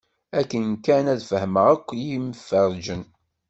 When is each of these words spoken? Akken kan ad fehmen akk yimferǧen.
Akken 0.39 0.67
kan 0.85 1.05
ad 1.13 1.21
fehmen 1.29 1.65
akk 1.73 1.87
yimferǧen. 2.05 3.03